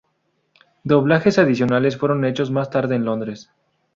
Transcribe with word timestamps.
Doblajes 0.83 1.37
adicionales 1.37 1.95
fueron 1.95 2.25
hechos 2.25 2.49
más 2.49 2.71
tarde 2.71 2.95
en 2.95 3.05
Londres. 3.05 3.51